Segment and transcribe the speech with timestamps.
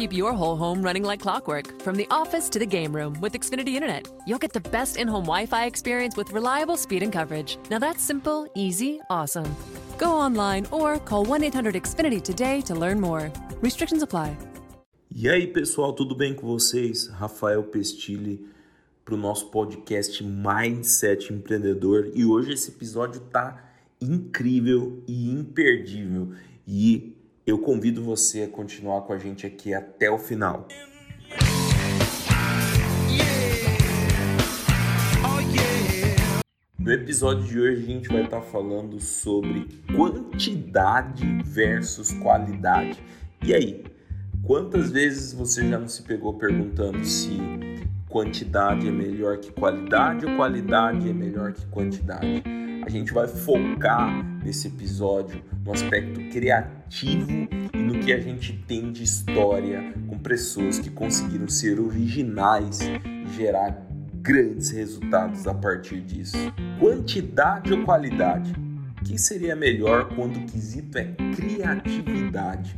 [0.00, 3.34] Keep your whole home running like clockwork, from the office to the game room with
[3.34, 4.08] Xfinity Internet.
[4.26, 7.58] You'll get the best in home Wi Fi experience with reliable speed and coverage.
[7.70, 9.44] Now that's simple, easy, awesome.
[9.98, 13.30] Go online or call 1 800 Xfinity today to learn more.
[13.60, 14.38] Restrictions apply.
[15.14, 17.08] E aí, pessoal, tudo bem com vocês?
[17.08, 18.40] Rafael Pestilli
[19.04, 22.10] para o nosso podcast Mindset Empreendedor.
[22.14, 23.70] E hoje esse episódio tá
[24.00, 26.32] incrível e imperdível.
[26.66, 30.68] E eu convido você a continuar com a gente aqui até o final.
[36.78, 43.02] No episódio de hoje a gente vai estar falando sobre quantidade versus qualidade.
[43.42, 43.84] E aí,
[44.42, 47.38] quantas vezes você já não se pegou perguntando se
[48.08, 52.42] quantidade é melhor que qualidade ou qualidade é melhor que quantidade?
[52.90, 59.04] Gente vai focar nesse episódio no aspecto criativo e no que a gente tem de
[59.04, 63.86] história com pessoas que conseguiram ser originais e gerar
[64.16, 66.36] grandes resultados a partir disso.
[66.80, 68.52] Quantidade ou qualidade?
[69.00, 72.76] O que seria melhor quando o quesito é criatividade?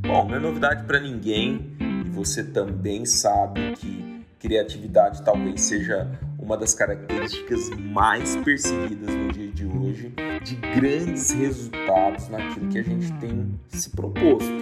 [0.00, 6.10] Bom, não é novidade para ninguém e você também sabe que criatividade talvez seja
[6.44, 10.12] uma das características mais perseguidas no dia de hoje
[10.44, 14.52] de grandes resultados naquilo que a gente tem se proposto.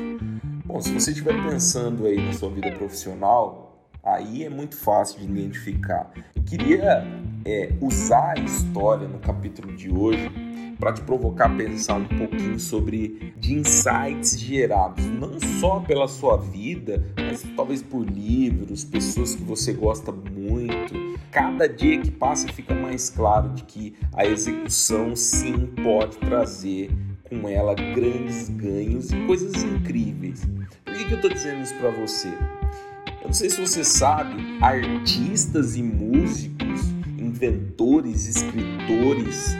[0.64, 5.24] Bom, se você estiver pensando aí na sua vida profissional, aí é muito fácil de
[5.24, 6.12] identificar.
[6.36, 7.04] Eu queria
[7.44, 10.30] é, usar a história no capítulo de hoje
[10.78, 16.36] para te provocar a pensar um pouquinho sobre de insights gerados, não só pela sua
[16.36, 21.01] vida, mas talvez por livros, pessoas que você gosta muito.
[21.32, 26.90] Cada dia que passa fica mais claro de que a execução sim pode trazer
[27.26, 30.46] com ela grandes ganhos e coisas incríveis.
[30.84, 32.28] Por que, que eu estou dizendo isso para você?
[32.28, 36.82] Eu não sei se você sabe, artistas e músicos,
[37.18, 39.56] inventores, escritores,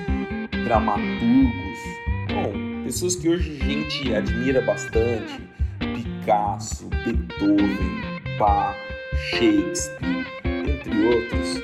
[0.66, 1.78] dramaturgos,
[2.28, 5.40] bom, pessoas que hoje a gente admira bastante,
[5.78, 8.76] Picasso, Beethoven, Bach,
[9.30, 10.21] Shakespeare,
[10.82, 11.62] entre outros,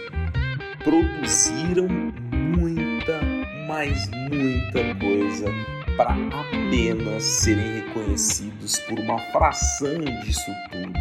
[0.84, 1.88] produziram
[2.32, 3.20] muita,
[3.66, 5.46] mas muita coisa
[5.96, 10.92] para apenas serem reconhecidos por uma fração disso tudo.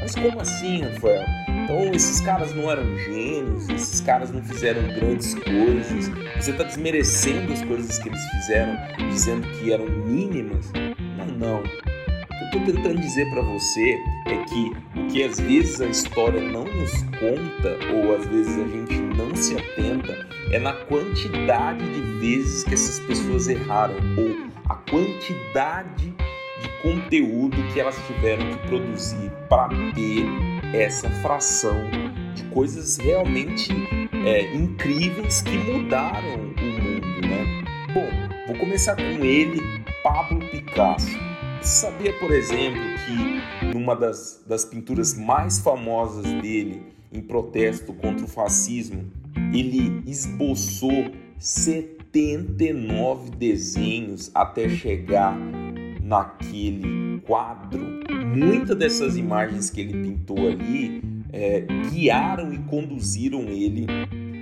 [0.00, 1.24] Mas como assim, Rafael?
[1.48, 6.08] Então esses caras não eram gênios, esses caras não fizeram grandes coisas.
[6.36, 8.76] Você está desmerecendo as coisas que eles fizeram,
[9.10, 10.72] dizendo que eram mínimas?
[11.18, 11.91] Não, não.
[12.42, 16.64] Eu estou tentando dizer para você é que o que às vezes a história não
[16.64, 22.64] nos conta, ou às vezes a gente não se atenta, é na quantidade de vezes
[22.64, 26.12] que essas pessoas erraram, ou a quantidade
[26.60, 30.26] de conteúdo que elas tiveram que produzir para ter
[30.74, 31.76] essa fração
[32.34, 33.70] de coisas realmente
[34.26, 37.64] é, incríveis que mudaram o mundo, né?
[37.94, 38.08] Bom,
[38.48, 39.60] vou começar com ele,
[40.02, 41.31] Pablo Picasso.
[41.62, 48.28] Sabia, por exemplo, que numa das, das pinturas mais famosas dele, em protesto contra o
[48.28, 49.04] fascismo,
[49.54, 55.38] ele esboçou 79 desenhos até chegar
[56.02, 58.00] naquele quadro.
[58.34, 61.00] Muitas dessas imagens que ele pintou ali
[61.32, 63.86] é, guiaram e conduziram ele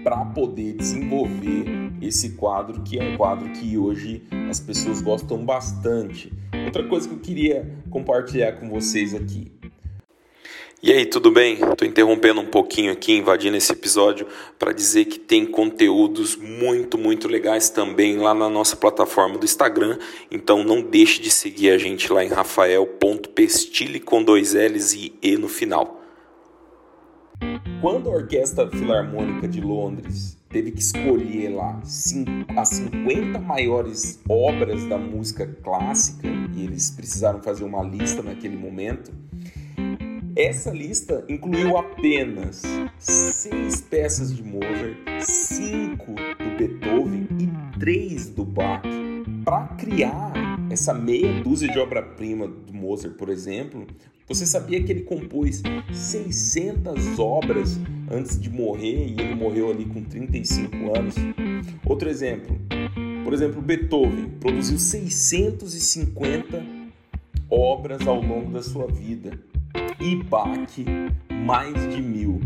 [0.02, 6.32] para poder desenvolver esse quadro, que é um quadro que hoje as pessoas gostam bastante.
[6.64, 9.50] Outra coisa que eu queria compartilhar com vocês aqui.
[10.82, 11.58] E aí, tudo bem?
[11.62, 14.26] Estou interrompendo um pouquinho aqui, invadindo esse episódio,
[14.58, 19.98] para dizer que tem conteúdos muito, muito legais também lá na nossa plataforma do Instagram.
[20.30, 25.36] Então não deixe de seguir a gente lá em rafael.pestilli com dois L's e E
[25.36, 26.00] no final.
[27.82, 31.80] Quando a Orquestra Filarmônica de Londres teve que escolher lá
[32.56, 39.12] as 50 maiores obras da música clássica, e eles precisaram fazer uma lista naquele momento,
[40.36, 42.62] essa lista incluiu apenas
[42.98, 48.82] seis peças de Mozart, cinco do Beethoven e três do Bach.
[49.44, 50.32] Para criar
[50.70, 53.86] essa meia dúzia de obra-prima do Mozart, por exemplo,
[54.30, 55.60] você sabia que ele compôs
[55.92, 61.16] 600 obras antes de morrer e ele morreu ali com 35 anos?
[61.84, 62.56] Outro exemplo,
[63.30, 66.64] por exemplo, Beethoven produziu 650
[67.48, 69.38] obras ao longo da sua vida
[70.00, 70.68] e Bach
[71.30, 72.40] mais de mil.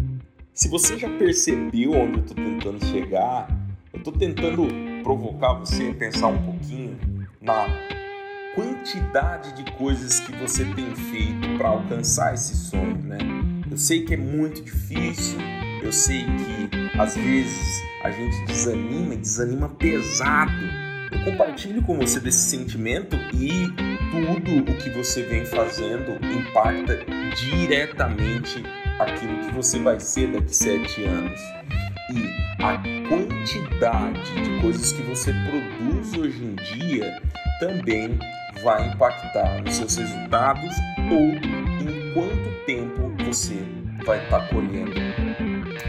[0.53, 3.49] Se você já percebeu onde eu estou tentando chegar,
[3.95, 4.69] eu estou tentando
[5.03, 6.99] provocar você a pensar um pouquinho
[7.41, 7.67] na
[8.55, 13.17] quantidade de coisas que você tem feito para alcançar esse sonho, né?
[13.71, 15.39] Eu sei que é muito difícil,
[15.85, 20.53] eu sei que às vezes a gente desanima e desanima pesado.
[21.13, 23.69] Eu compartilho com você desse sentimento e
[24.11, 26.99] tudo o que você vem fazendo impacta
[27.37, 28.63] diretamente
[28.99, 31.41] aquilo que você vai ser daqui sete anos.
[32.11, 32.79] E a
[33.09, 37.21] quantidade de coisas que você produz hoje em dia
[37.61, 38.19] também
[38.63, 40.75] vai impactar nos seus resultados
[41.11, 43.63] ou em quanto tempo você
[44.05, 44.93] vai estar tá colhendo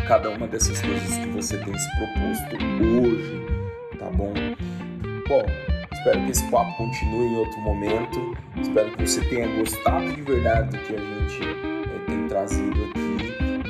[0.08, 3.46] cada uma dessas coisas que você tem se proposto hoje,
[3.98, 4.34] tá bom?
[5.28, 5.44] Bom,
[5.92, 8.38] espero que esse papo continue em outro momento.
[8.62, 13.16] Espero que você tenha gostado de verdade do que a gente é, tem trazido aqui.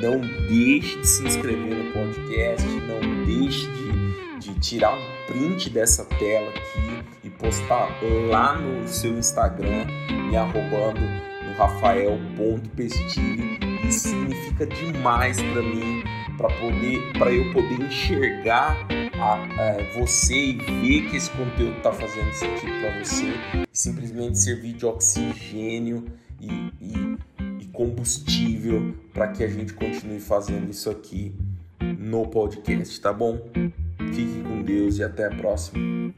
[0.00, 6.04] Não deixe de se inscrever no podcast, não deixe de, de tirar um print dessa
[6.04, 7.88] tela aqui e postar
[8.28, 9.86] lá no seu Instagram,
[10.28, 13.58] me arrobando no rafael.pestilli.
[13.88, 16.04] Isso significa demais para mim,
[16.36, 18.76] para poder, para eu poder enxergar
[19.14, 23.32] a, a, você e ver que esse conteúdo está fazendo sentido para você
[23.72, 26.04] simplesmente servir de oxigênio
[26.40, 26.48] e,
[26.80, 27.18] e,
[27.60, 31.34] e combustível para que a gente continue fazendo isso aqui
[31.80, 33.38] no podcast, tá bom?
[34.12, 36.14] Fique com Deus e até a próxima.